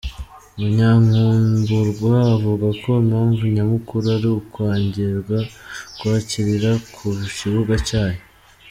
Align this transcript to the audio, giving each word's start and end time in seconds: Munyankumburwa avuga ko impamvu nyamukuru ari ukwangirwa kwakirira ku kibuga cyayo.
Munyankumburwa 0.57 2.13
avuga 2.35 2.67
ko 2.81 2.89
impamvu 3.03 3.41
nyamukuru 3.55 4.05
ari 4.15 4.27
ukwangirwa 4.39 5.37
kwakirira 5.97 6.71
ku 6.93 7.05
kibuga 7.37 7.75
cyayo. 7.87 8.21